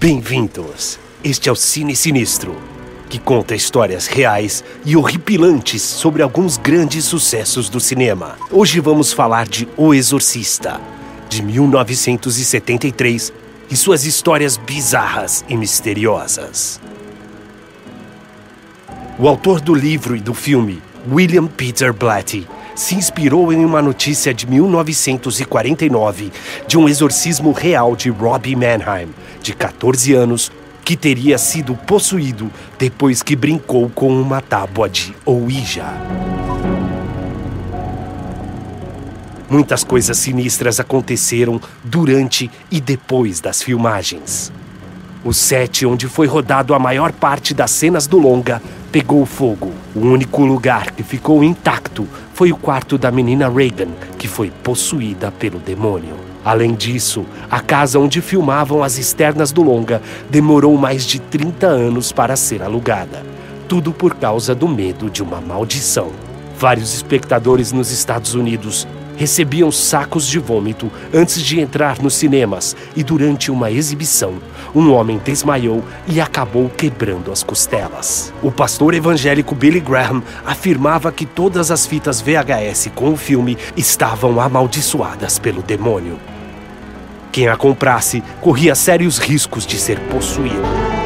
Bem-vindos! 0.00 0.98
Este 1.22 1.50
é 1.50 1.52
o 1.52 1.54
Cine 1.54 1.94
Sinistro, 1.94 2.56
que 3.10 3.18
conta 3.18 3.54
histórias 3.54 4.06
reais 4.06 4.64
e 4.82 4.96
horripilantes 4.96 5.82
sobre 5.82 6.22
alguns 6.22 6.56
grandes 6.56 7.04
sucessos 7.04 7.68
do 7.68 7.78
cinema. 7.78 8.38
Hoje 8.50 8.80
vamos 8.80 9.12
falar 9.12 9.46
de 9.46 9.68
O 9.76 9.92
Exorcista, 9.92 10.80
de 11.28 11.42
1973, 11.42 13.30
e 13.70 13.76
suas 13.76 14.06
histórias 14.06 14.56
bizarras 14.56 15.44
e 15.50 15.54
misteriosas. 15.54 16.80
O 19.18 19.28
autor 19.28 19.60
do 19.60 19.74
livro 19.74 20.16
e 20.16 20.20
do 20.20 20.32
filme, 20.32 20.82
William 21.12 21.46
Peter 21.46 21.92
Blatty, 21.92 22.48
se 22.74 22.94
inspirou 22.94 23.52
em 23.52 23.64
uma 23.64 23.82
notícia 23.82 24.32
de 24.32 24.46
1949 24.46 26.32
de 26.66 26.78
um 26.78 26.88
exorcismo 26.88 27.52
real 27.52 27.94
de 27.94 28.10
Robbie 28.10 28.56
Mannheim, 28.56 29.08
de 29.42 29.54
14 29.54 30.14
anos, 30.14 30.50
que 30.84 30.96
teria 30.96 31.38
sido 31.38 31.74
possuído 31.74 32.50
depois 32.78 33.22
que 33.22 33.36
brincou 33.36 33.88
com 33.90 34.12
uma 34.20 34.40
tábua 34.40 34.88
de 34.88 35.14
Ouija. 35.24 35.86
Muitas 39.48 39.82
coisas 39.82 40.16
sinistras 40.16 40.78
aconteceram 40.78 41.60
durante 41.82 42.50
e 42.70 42.80
depois 42.80 43.40
das 43.40 43.60
filmagens. 43.60 44.52
O 45.24 45.32
set 45.34 45.84
onde 45.84 46.06
foi 46.06 46.26
rodado 46.26 46.72
a 46.72 46.78
maior 46.78 47.12
parte 47.12 47.52
das 47.52 47.72
cenas 47.72 48.06
do 48.06 48.16
longa 48.16 48.62
pegou 48.90 49.26
fogo. 49.26 49.72
O 49.94 50.00
único 50.00 50.44
lugar 50.44 50.92
que 50.92 51.02
ficou 51.02 51.44
intacto 51.44 52.08
foi 52.40 52.52
o 52.52 52.56
quarto 52.56 52.96
da 52.96 53.10
menina 53.10 53.50
Reagan, 53.50 53.90
que 54.16 54.26
foi 54.26 54.50
possuída 54.62 55.30
pelo 55.30 55.58
demônio. 55.58 56.14
Além 56.42 56.72
disso, 56.72 57.26
a 57.50 57.60
casa 57.60 57.98
onde 57.98 58.22
filmavam 58.22 58.82
as 58.82 58.96
externas 58.96 59.52
do 59.52 59.62
longa 59.62 60.00
demorou 60.30 60.74
mais 60.78 61.04
de 61.04 61.20
30 61.20 61.66
anos 61.66 62.12
para 62.12 62.36
ser 62.36 62.62
alugada. 62.62 63.22
Tudo 63.68 63.92
por 63.92 64.14
causa 64.14 64.54
do 64.54 64.66
medo 64.66 65.10
de 65.10 65.22
uma 65.22 65.38
maldição. 65.38 66.12
Vários 66.58 66.94
espectadores 66.94 67.72
nos 67.72 67.90
Estados 67.90 68.32
Unidos 68.32 68.88
recebiam 69.18 69.70
sacos 69.70 70.26
de 70.26 70.38
vômito 70.38 70.90
antes 71.12 71.42
de 71.42 71.60
entrar 71.60 72.00
nos 72.00 72.14
cinemas 72.14 72.74
e 72.96 73.04
durante 73.04 73.50
uma 73.50 73.70
exibição, 73.70 74.36
um 74.74 74.92
homem 74.92 75.18
desmaiou 75.18 75.84
e 76.06 76.20
acabou 76.20 76.68
quebrando 76.68 77.32
as 77.32 77.42
costelas. 77.42 78.32
O 78.42 78.50
pastor 78.50 78.94
evangélico 78.94 79.54
Billy 79.54 79.80
Graham 79.80 80.22
afirmava 80.44 81.10
que 81.10 81.26
todas 81.26 81.70
as 81.70 81.86
fitas 81.86 82.20
VHS 82.20 82.90
com 82.94 83.12
o 83.12 83.16
filme 83.16 83.56
estavam 83.76 84.40
amaldiçoadas 84.40 85.38
pelo 85.38 85.62
demônio. 85.62 86.18
Quem 87.32 87.48
a 87.48 87.56
comprasse 87.56 88.22
corria 88.40 88.74
sérios 88.74 89.18
riscos 89.18 89.64
de 89.64 89.78
ser 89.78 89.98
possuído. 90.08 90.99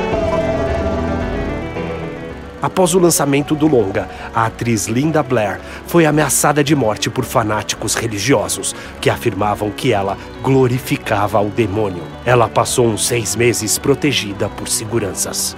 Após 2.64 2.94
o 2.94 2.98
lançamento 2.98 3.54
do 3.54 3.66
longa, 3.66 4.08
a 4.34 4.46
atriz 4.46 4.86
Linda 4.86 5.22
Blair 5.22 5.60
foi 5.86 6.06
ameaçada 6.06 6.64
de 6.64 6.74
morte 6.74 7.10
por 7.10 7.22
fanáticos 7.22 7.94
religiosos 7.94 8.74
que 9.02 9.10
afirmavam 9.10 9.70
que 9.70 9.92
ela 9.92 10.16
glorificava 10.42 11.38
o 11.42 11.50
demônio. 11.50 12.02
Ela 12.24 12.48
passou 12.48 12.86
uns 12.86 13.06
seis 13.06 13.36
meses 13.36 13.76
protegida 13.76 14.48
por 14.48 14.66
seguranças. 14.66 15.54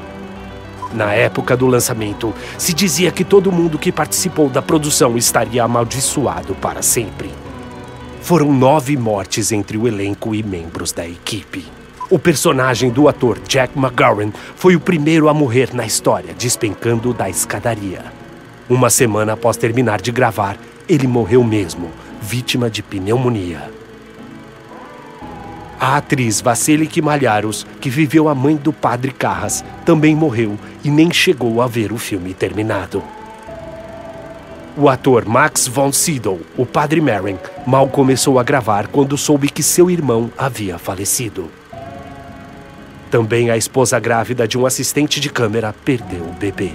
Na 0.93 1.13
época 1.13 1.57
do 1.57 1.69
lançamento, 1.69 2.35
se 2.59 2.75
dizia 2.75 3.13
que 3.13 3.23
todo 3.23 3.53
mundo 3.53 3.79
que 3.79 3.93
participou 3.93 4.49
da 4.49 4.61
produção 4.61 5.17
estaria 5.17 5.63
amaldiçoado 5.63 6.57
para 6.57 6.83
sempre. 6.83 7.31
Foram 8.21 8.53
nove 8.53 8.97
mortes 8.97 9.53
entre 9.53 9.79
o 9.79 9.87
elenco 9.87 10.35
e 10.35 10.43
membros 10.43 10.91
da 10.91 11.07
equipe. 11.07 11.65
O 12.09 12.21
personagem 12.21 12.89
do 12.89 13.09
ator 13.09 13.41
Jack 13.49 13.77
McGowan 13.77 14.31
foi 14.55 14.77
o 14.77 14.81
primeiro 14.81 15.29
a 15.29 15.35
morrer 15.35 15.75
na 15.75 15.85
história, 15.85 16.33
despencando 16.35 17.13
da 17.13 17.29
escadaria. 17.29 18.05
Uma 18.71 18.91
semana 18.91 19.33
após 19.33 19.57
terminar 19.57 20.01
de 20.01 20.13
gravar, 20.13 20.57
ele 20.89 21.09
morreu 21.09 21.43
mesmo, 21.43 21.91
vítima 22.23 22.71
de 22.71 22.81
pneumonia. 22.81 23.73
A 25.81 25.97
atriz 25.97 26.41
Vasiliki 26.41 27.03
Malharos, 27.03 27.67
que 27.81 27.91
viveu 27.91 28.29
a 28.29 28.35
mãe 28.37 28.55
do 28.55 28.73
padre 28.73 29.11
Carras, 29.11 29.65
também 29.85 30.15
morreu 30.15 30.57
e 30.85 30.91
nem 30.91 31.13
chegou 31.13 31.61
a 31.61 31.67
ver 31.67 31.93
o 31.93 31.99
filme 31.99 32.33
terminado. 32.33 33.03
O 34.77 34.89
ator 34.89 35.25
Max 35.27 35.67
von 35.67 35.91
Sydow, 35.91 36.41
o 36.57 36.65
padre 36.65 37.01
Merrin, 37.01 37.39
mal 37.67 37.89
começou 37.89 38.39
a 38.39 38.45
gravar 38.45 38.87
quando 38.87 39.19
soube 39.19 39.49
que 39.49 39.63
seu 39.63 39.91
irmão 39.91 40.31
havia 40.39 40.79
falecido. 40.79 41.51
Também 43.17 43.49
a 43.49 43.57
esposa 43.57 43.99
grávida 43.99 44.47
de 44.47 44.59
um 44.59 44.67
assistente 44.67 45.19
de 45.21 45.31
câmera 45.31 45.75
perdeu 45.87 46.21
o 46.21 46.35
bebê. 46.35 46.73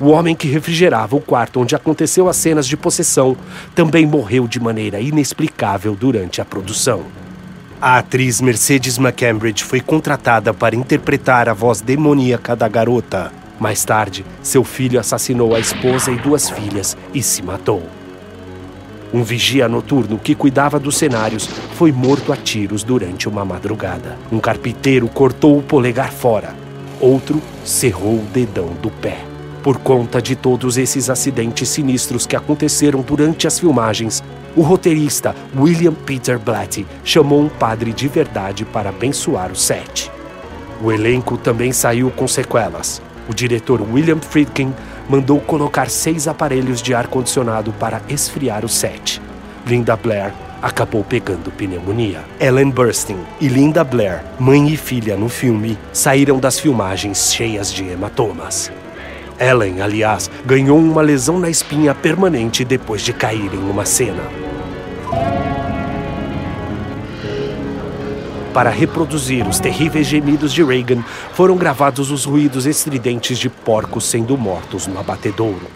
O 0.00 0.08
homem 0.08 0.34
que 0.34 0.48
refrigerava 0.48 1.14
o 1.14 1.20
quarto 1.20 1.60
onde 1.60 1.76
aconteceu 1.76 2.26
as 2.26 2.36
cenas 2.36 2.66
de 2.66 2.74
possessão 2.74 3.36
também 3.74 4.06
morreu 4.06 4.48
de 4.48 4.58
maneira 4.58 4.98
inexplicável 5.00 5.94
durante 5.94 6.40
a 6.40 6.44
produção. 6.46 7.02
A 7.78 7.98
atriz 7.98 8.40
Mercedes 8.40 8.96
McCambridge 8.96 9.62
foi 9.62 9.82
contratada 9.82 10.54
para 10.54 10.74
interpretar 10.74 11.50
a 11.50 11.52
voz 11.52 11.82
demoníaca 11.82 12.56
da 12.56 12.66
garota. 12.66 13.30
Mais 13.60 13.84
tarde, 13.84 14.24
seu 14.42 14.64
filho 14.64 14.98
assassinou 14.98 15.54
a 15.54 15.60
esposa 15.60 16.10
e 16.10 16.16
duas 16.16 16.48
filhas 16.48 16.96
e 17.12 17.22
se 17.22 17.42
matou. 17.42 17.82
Um 19.14 19.22
vigia 19.22 19.68
noturno 19.68 20.18
que 20.18 20.34
cuidava 20.34 20.80
dos 20.80 20.96
cenários 20.96 21.46
foi 21.76 21.92
morto 21.92 22.32
a 22.32 22.36
tiros 22.36 22.82
durante 22.82 23.28
uma 23.28 23.44
madrugada. 23.44 24.18
Um 24.32 24.40
carpinteiro 24.40 25.06
cortou 25.06 25.56
o 25.56 25.62
polegar 25.62 26.10
fora. 26.10 26.52
Outro 27.00 27.40
cerrou 27.64 28.16
o 28.16 28.26
dedão 28.32 28.70
do 28.82 28.90
pé. 28.90 29.18
Por 29.62 29.78
conta 29.78 30.20
de 30.20 30.34
todos 30.34 30.76
esses 30.76 31.08
acidentes 31.08 31.68
sinistros 31.68 32.26
que 32.26 32.34
aconteceram 32.34 33.02
durante 33.02 33.46
as 33.46 33.56
filmagens, 33.56 34.20
o 34.56 34.62
roteirista 34.62 35.32
William 35.56 35.94
Peter 35.94 36.36
Blatty 36.36 36.84
chamou 37.04 37.40
um 37.40 37.48
padre 37.48 37.92
de 37.92 38.08
verdade 38.08 38.64
para 38.64 38.88
abençoar 38.88 39.52
o 39.52 39.56
set. 39.56 40.10
O 40.82 40.90
elenco 40.90 41.38
também 41.38 41.70
saiu 41.70 42.10
com 42.10 42.26
sequelas. 42.26 43.00
O 43.28 43.32
diretor 43.32 43.80
William 43.80 44.18
Friedkin 44.18 44.74
mandou 45.08 45.40
colocar 45.40 45.90
seis 45.90 46.26
aparelhos 46.28 46.80
de 46.82 46.94
ar-condicionado 46.94 47.72
para 47.72 48.00
esfriar 48.08 48.64
o 48.64 48.68
set. 48.68 49.20
Linda 49.66 49.96
Blair 49.96 50.32
acabou 50.62 51.04
pegando 51.04 51.50
pneumonia. 51.50 52.24
Ellen 52.40 52.70
Burstyn 52.70 53.18
e 53.40 53.48
Linda 53.48 53.84
Blair, 53.84 54.22
mãe 54.38 54.68
e 54.68 54.76
filha 54.76 55.16
no 55.16 55.28
filme, 55.28 55.78
saíram 55.92 56.38
das 56.38 56.58
filmagens 56.58 57.32
cheias 57.32 57.72
de 57.72 57.84
hematomas. 57.88 58.72
Ellen, 59.38 59.82
aliás, 59.82 60.30
ganhou 60.46 60.78
uma 60.78 61.02
lesão 61.02 61.38
na 61.38 61.50
espinha 61.50 61.94
permanente 61.94 62.64
depois 62.64 63.02
de 63.02 63.12
cair 63.12 63.52
em 63.52 63.70
uma 63.70 63.84
cena. 63.84 64.43
Para 68.54 68.70
reproduzir 68.70 69.48
os 69.48 69.58
terríveis 69.58 70.06
gemidos 70.06 70.52
de 70.52 70.62
Reagan, 70.62 71.02
foram 71.32 71.56
gravados 71.56 72.12
os 72.12 72.24
ruídos 72.24 72.66
estridentes 72.66 73.36
de 73.36 73.50
porcos 73.50 74.04
sendo 74.04 74.38
mortos 74.38 74.86
no 74.86 74.96
abatedouro. 74.96 75.66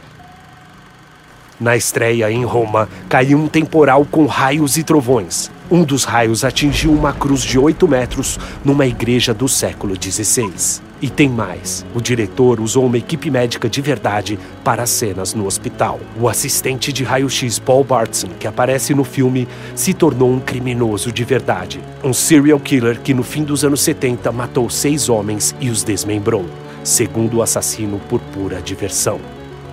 Na 1.59 1.77
estreia 1.77 2.31
em 2.31 2.45
Roma, 2.45 2.89
caiu 3.09 3.37
um 3.37 3.49
temporal 3.49 4.07
com 4.09 4.27
raios 4.27 4.77
e 4.77 4.85
trovões. 4.85 5.51
Um 5.69 5.83
dos 5.83 6.05
raios 6.05 6.45
atingiu 6.45 6.93
uma 6.93 7.13
cruz 7.13 7.43
de 7.43 7.59
8 7.59 7.89
metros 7.89 8.39
numa 8.65 8.87
igreja 8.87 9.35
do 9.35 9.49
século 9.49 9.97
XVI. 10.01 10.88
E 11.01 11.09
tem 11.09 11.29
mais: 11.29 11.87
o 11.95 12.01
diretor 12.01 12.61
usou 12.61 12.85
uma 12.87 12.99
equipe 12.99 13.31
médica 13.31 13.69
de 13.69 13.81
verdade 13.81 14.39
para 14.65 14.83
as 14.83 14.91
cenas 14.91 15.33
no 15.33 15.47
hospital. 15.47 16.01
O 16.21 16.29
assistente 16.29 16.93
de 16.93 17.05
raio-x 17.05 17.59
Paul 17.59 17.85
Bartson, 17.85 18.29
que 18.39 18.49
aparece 18.49 18.95
no 18.95 19.05
filme, 19.05 19.47
se 19.75 19.95
tornou 19.95 20.31
um 20.33 20.41
criminoso 20.41 21.13
de 21.13 21.25
verdade. 21.25 21.81
Um 22.03 22.13
serial 22.13 22.59
killer 22.59 23.01
que 23.01 23.15
no 23.15 23.23
fim 23.23 23.45
dos 23.45 23.65
anos 23.65 23.81
70 23.83 24.33
matou 24.33 24.69
seis 24.69 25.09
homens 25.09 25.55
e 25.61 25.71
os 25.71 25.85
desmembrou, 25.85 26.45
segundo 26.83 27.37
o 27.37 27.43
assassino 27.43 28.01
por 28.09 28.21
pura 28.21 28.61
diversão. 28.61 29.21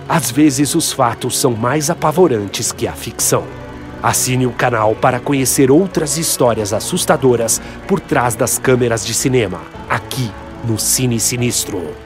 Às 0.08 0.30
vezes 0.30 0.76
os 0.76 0.92
fatos 0.92 1.36
são 1.36 1.52
mais 1.52 1.90
apavorantes 1.90 2.70
que 2.70 2.86
a 2.86 2.92
ficção. 2.92 3.42
Assine 4.00 4.46
o 4.46 4.52
canal 4.52 4.94
para 4.94 5.18
conhecer 5.18 5.68
outras 5.68 6.16
histórias 6.16 6.72
assustadoras 6.72 7.60
por 7.88 7.98
trás 7.98 8.36
das 8.36 8.56
câmeras 8.56 9.04
de 9.04 9.12
cinema, 9.12 9.62
aqui 9.90 10.30
no 10.66 10.78
Cine 10.78 11.20
Sinistro. 11.20 12.05